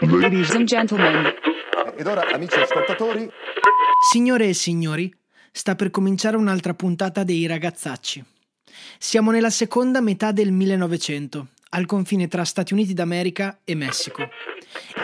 [0.00, 1.34] Ladies and gentlemen.
[1.96, 3.28] Ed ora, amici ascoltatori,
[4.12, 5.12] Signore e signori,
[5.50, 8.24] sta per cominciare un'altra puntata dei ragazzacci.
[8.96, 14.28] Siamo nella seconda metà del 1900, al confine tra Stati Uniti d'America e Messico.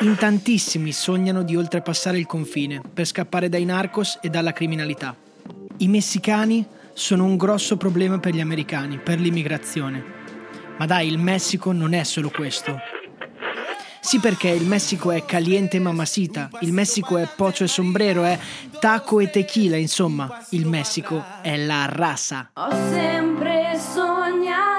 [0.02, 5.16] In tantissimi sognano di oltrepassare il confine per scappare dai narcos e dalla criminalità.
[5.78, 10.04] I messicani sono un grosso problema per gli americani, per l'immigrazione.
[10.78, 12.93] Ma dai, il Messico non è solo questo.
[14.04, 18.38] Sì, perché il Messico è caliente mamacita, il Messico è pocho e sombrero, è
[18.78, 22.50] taco e tequila, insomma, il Messico è la raza.
[22.52, 24.73] Ho sempre sognato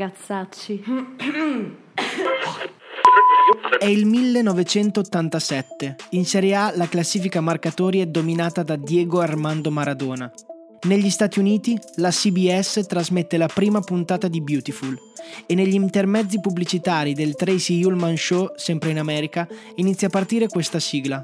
[0.00, 0.82] ragazzacci.
[3.78, 5.96] È il 1987.
[6.10, 10.32] In Serie A la classifica marcatori è dominata da Diego Armando Maradona.
[10.82, 14.98] Negli Stati Uniti la CBS trasmette la prima puntata di Beautiful
[15.44, 20.78] e negli intermezzi pubblicitari del Tracy Ullman Show, sempre in America, inizia a partire questa
[20.78, 21.22] sigla.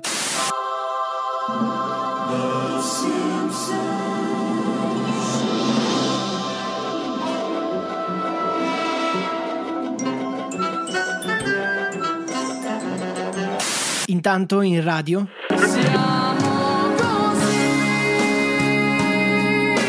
[14.27, 17.59] Intanto in radio Siamo così,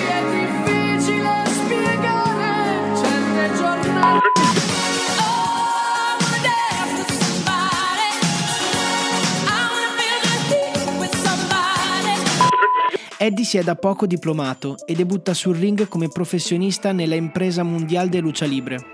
[0.06, 4.28] è difficile spiegare certe giornate.
[13.18, 18.10] Eddie si è da poco diplomato e debutta sul ring come professionista nella impresa mondiale
[18.10, 18.86] de lucha libre.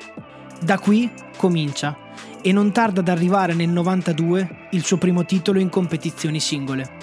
[0.62, 1.98] Da qui comincia
[2.42, 6.98] e non tarda ad arrivare nel 92 il suo primo titolo in competizioni singole.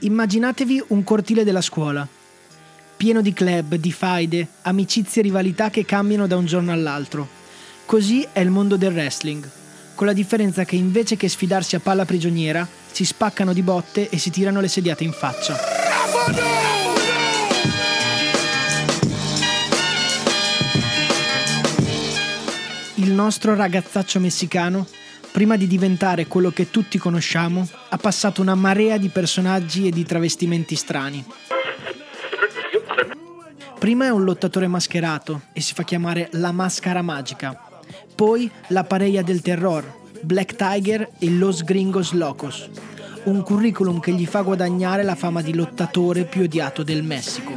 [0.00, 2.06] Immaginatevi un cortile della scuola,
[2.96, 7.28] pieno di club, di faide, amicizie e rivalità che cambiano da un giorno all'altro.
[7.86, 9.48] Così è il mondo del wrestling,
[9.94, 14.18] con la differenza che invece che sfidarsi a palla prigioniera, si spaccano di botte e
[14.18, 15.58] si tirano le sediate in faccia.
[22.96, 24.86] Il nostro ragazzaccio messicano,
[25.34, 30.04] prima di diventare quello che tutti conosciamo, ha passato una marea di personaggi e di
[30.04, 31.24] travestimenti strani.
[33.76, 37.60] Prima è un lottatore mascherato e si fa chiamare la maschera magica.
[38.14, 39.84] Poi la pareia del terror,
[40.20, 42.70] Black Tiger e Los Gringos Locos.
[43.24, 47.54] Un curriculum che gli fa guadagnare la fama di lottatore più odiato del Messico.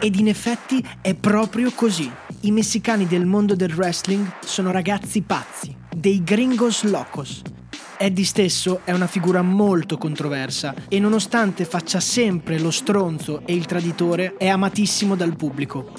[0.00, 2.10] Ed in effetti è proprio così.
[2.40, 7.42] I messicani del mondo del wrestling sono ragazzi pazzi, dei gringos locos.
[7.96, 13.64] Eddie stesso è una figura molto controversa e nonostante faccia sempre lo stronzo e il
[13.66, 15.92] traditore, è amatissimo dal pubblico.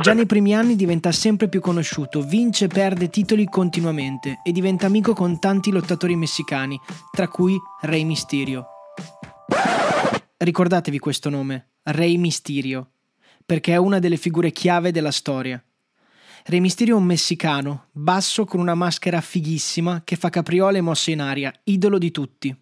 [0.00, 4.86] Già nei primi anni diventa sempre più conosciuto, vince e perde titoli continuamente e diventa
[4.86, 6.80] amico con tanti lottatori messicani,
[7.10, 8.66] tra cui Rey Mysterio.
[10.44, 12.90] Ricordatevi questo nome, Rey Mysterio,
[13.46, 15.64] perché è una delle figure chiave della storia.
[16.44, 21.22] Rey Mysterio è un messicano, basso con una maschera fighissima che fa capriole mosse in
[21.22, 22.54] aria, idolo di tutti.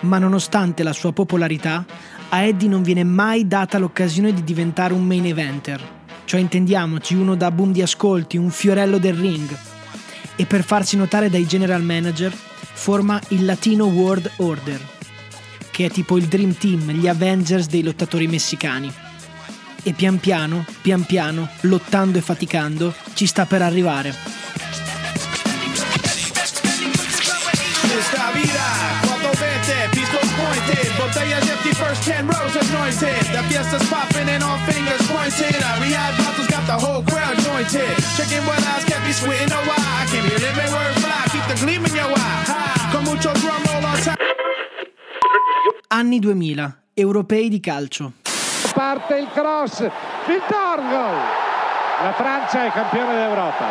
[0.00, 1.86] Ma nonostante la sua popolarità,
[2.28, 5.80] a Eddie non viene mai data l'occasione di diventare un main eventer.
[6.26, 9.48] Cioè intendiamoci, uno da boom di ascolti, un fiorello del ring.
[10.36, 14.91] E per farsi notare dai general manager, forma il Latino World Order,
[15.82, 18.92] che è tipo il Dream Team, gli Avengers dei lottatori messicani.
[19.82, 24.14] E pian piano, pian piano, lottando e faticando, ci sta per arrivare.
[27.98, 28.62] Esta vida
[29.02, 29.90] cuando vete
[31.02, 33.18] out there as if the first 10 rows anointed.
[33.34, 35.58] The fiesta's popping and all fingers pointed.
[35.62, 37.90] Our rehab bottles got the whole crowd jointed.
[38.14, 39.74] Checking what eyes kept me sweating, why?
[39.74, 42.44] I can hear every word fly, keep the gleam in your eye.
[42.46, 42.92] High.
[42.92, 44.41] Con mucho drum roll on time.
[45.94, 48.14] Anni 2000, europei di calcio.
[48.72, 51.16] parte il cross, il Torgol.
[52.02, 53.66] La Francia è campione d'Europa.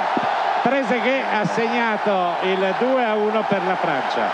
[0.61, 4.29] Trezeguet ha segnato il 2 a 1 per la Francia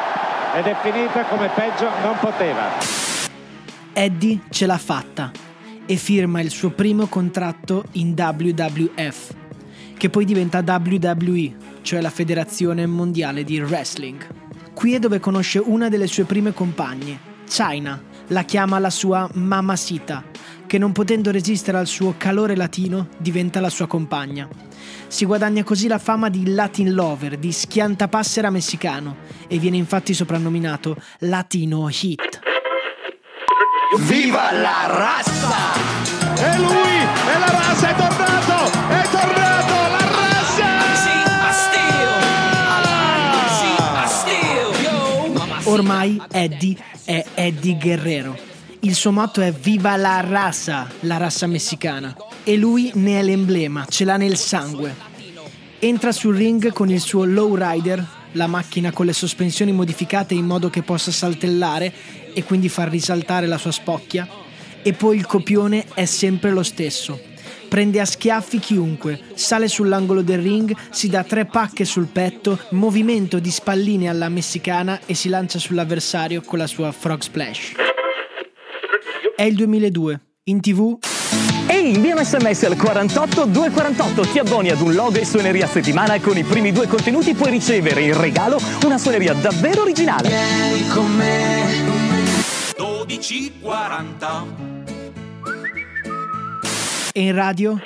[0.57, 2.63] ed è finita come peggio non poteva.
[3.93, 5.31] Eddie ce l'ha fatta
[5.85, 9.33] e firma il suo primo contratto in WWF,
[9.95, 14.27] che poi diventa WWE, cioè la Federazione Mondiale di Wrestling.
[14.73, 20.23] Qui è dove conosce una delle sue prime compagne, China, la chiama la sua mamacita,
[20.65, 24.47] che non potendo resistere al suo calore latino diventa la sua compagna.
[25.07, 29.17] Si guadagna così la fama di Latin Lover, di schiantapassera messicano,
[29.47, 32.41] e viene infatti soprannominato Latino Heat.
[33.99, 35.95] Viva la razza!
[36.35, 38.16] E lui, e la razza è tornato,
[45.97, 48.37] Ormai Eddie è Eddie Guerrero.
[48.81, 52.15] Il suo motto è Viva la raza, la razza messicana.
[52.43, 54.95] E lui ne è l'emblema, ce l'ha nel sangue.
[55.79, 60.69] Entra sul ring con il suo lowrider, la macchina con le sospensioni modificate in modo
[60.69, 61.91] che possa saltellare
[62.31, 64.27] e quindi far risaltare la sua spocchia.
[64.83, 67.19] E poi il copione è sempre lo stesso.
[67.67, 73.39] Prende a schiaffi chiunque, sale sull'angolo del ring, si dà tre pacche sul petto, movimento
[73.39, 77.73] di spalline alla messicana e si lancia sull'avversario con la sua frog splash.
[79.35, 80.21] È il 2002.
[80.45, 80.97] In tv
[81.67, 85.67] Ehi, invia un sms al 48 248, ti abboni ad un log e suoneria a
[85.67, 90.29] settimana e con i primi due contenuti puoi ricevere in regalo una suoneria davvero originale.
[97.17, 97.79] E in radio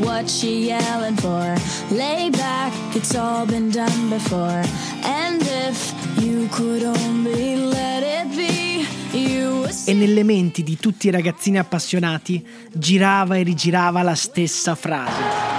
[0.00, 1.56] what she yelling for?
[1.90, 4.62] Lay back, it's all been done before.
[5.04, 8.84] And if you could only let it be,
[9.16, 15.51] you e nelle menti di tutti i ragazzini appassionati girava e rigirava la stessa frase.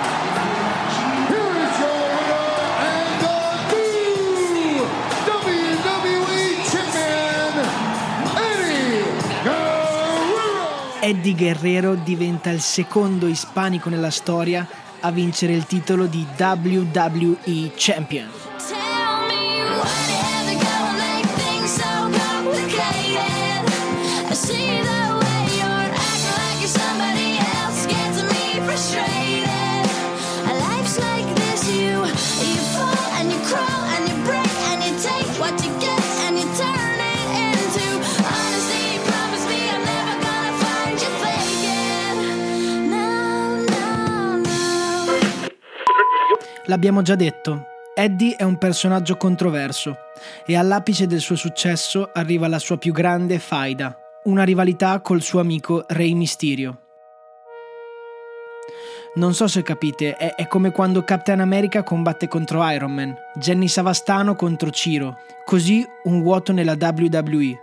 [11.05, 14.65] Eddie Guerrero diventa il secondo ispanico nella storia
[15.01, 18.52] a vincere il titolo di WWE Champion.
[46.67, 49.97] L'abbiamo già detto, Eddie è un personaggio controverso
[50.45, 55.41] e all'apice del suo successo arriva la sua più grande faida, una rivalità col suo
[55.41, 56.77] amico Rey Mysterio.
[59.15, 63.67] Non so se capite, è, è come quando Captain America combatte contro Iron Man, Jenny
[63.67, 67.59] Savastano contro Ciro, così un vuoto nella WWE.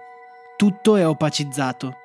[0.59, 1.97] Tutto è opacizzato.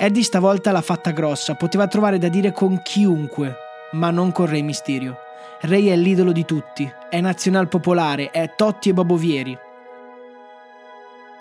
[0.00, 3.56] Eddie stavolta l'ha fatta grossa, poteva trovare da dire con chiunque,
[3.92, 5.16] ma non con Re Mysterio.
[5.60, 9.58] Ray è l'idolo di tutti, è nazional popolare, è Totti e Bobovieri.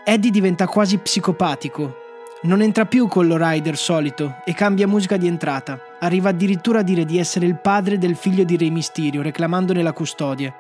[0.03, 2.05] Eddie diventa quasi psicopatico.
[2.43, 5.79] Non entra più con lo rider solito e cambia musica di entrata.
[5.99, 9.93] Arriva addirittura a dire di essere il padre del figlio di Re Mysterio, reclamandone la
[9.93, 10.55] custodia.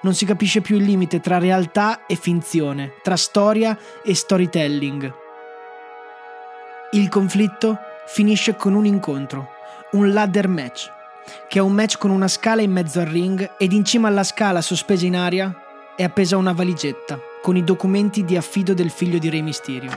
[0.00, 5.14] Non si capisce più il limite tra realtà e finzione, tra storia e storytelling.
[6.92, 9.53] Il conflitto finisce con un incontro,
[9.94, 10.90] un ladder match,
[11.48, 14.24] che è un match con una scala in mezzo al ring ed in cima alla
[14.24, 15.54] scala sospesa in aria
[15.96, 19.90] è appesa una valigetta con i documenti di affido del figlio di Re Mysterio.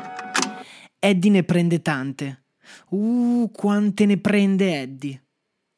[0.99, 2.45] Eddie ne prende tante.
[2.89, 5.23] Uh, quante ne prende Eddie.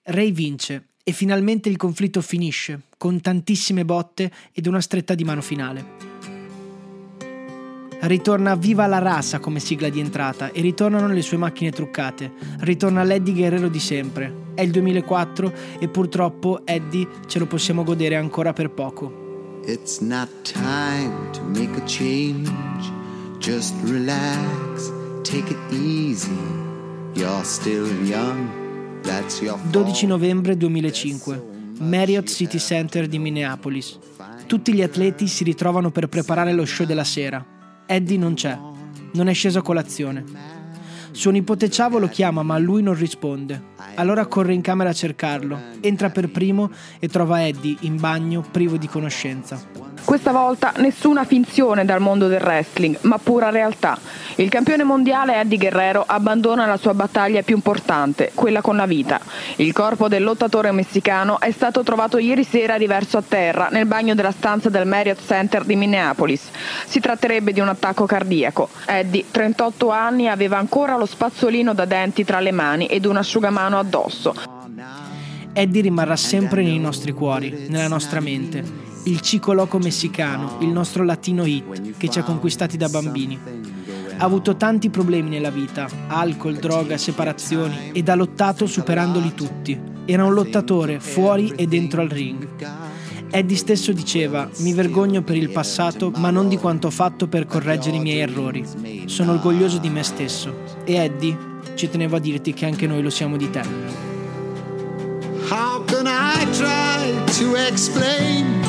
[0.03, 5.41] Ray vince e finalmente il conflitto finisce con tantissime botte ed una stretta di mano
[5.41, 6.08] finale.
[8.01, 12.31] Ritorna Viva la Raza come sigla di entrata e ritornano le sue macchine truccate.
[12.59, 14.47] Ritorna l'Eddie Guerrero di sempre.
[14.53, 19.61] È il 2004 e purtroppo Eddie ce lo possiamo godere ancora per poco.
[19.65, 22.49] It's not time to make a change.
[23.39, 24.91] Just relax
[25.23, 26.31] take it easy.
[27.13, 28.49] You're still young.
[29.03, 31.41] That's your 12 novembre 2005,
[31.79, 33.97] Marriott City Center di Minneapolis.
[34.47, 37.58] Tutti gli atleti si ritrovano per preparare lo show della sera.
[37.91, 38.55] Eddie non c'è,
[39.13, 40.23] non è sceso a colazione.
[41.09, 43.59] Suo nipote Ciavo lo chiama ma lui non risponde.
[43.95, 46.69] Allora corre in camera a cercarlo, entra per primo
[46.99, 49.59] e trova Eddie in bagno privo di conoscenza.
[50.03, 53.97] Questa volta nessuna finzione dal mondo del wrestling, ma pura realtà.
[54.35, 59.19] Il campione mondiale Eddie Guerrero abbandona la sua battaglia più importante, quella con la vita.
[59.57, 64.15] Il corpo del lottatore messicano è stato trovato ieri sera riverso a terra nel bagno
[64.15, 66.49] della stanza del Marriott Center di Minneapolis.
[66.85, 68.69] Si tratterebbe di un attacco cardiaco.
[68.85, 73.77] Eddie, 38 anni, aveva ancora lo spazzolino da denti tra le mani ed un asciugamano
[73.77, 74.33] addosso.
[75.53, 78.88] Eddie rimarrà sempre nei nostri cuori, nella nostra mente.
[79.09, 83.39] Il Cico Loco messicano, il nostro latino hit che ci ha conquistati da bambini.
[84.17, 89.81] Ha avuto tanti problemi nella vita, alcol, droga, separazioni ed ha lottato superandoli tutti.
[90.05, 92.47] Era un lottatore fuori e dentro al ring.
[93.31, 97.47] Eddie stesso diceva, mi vergogno per il passato, ma non di quanto ho fatto per
[97.47, 98.63] correggere i miei errori.
[99.05, 100.53] Sono orgoglioso di me stesso.
[100.83, 101.35] E Eddie,
[101.73, 103.63] ci tenevo a dirti che anche noi lo siamo di te.
[105.49, 108.68] How can I try to explain?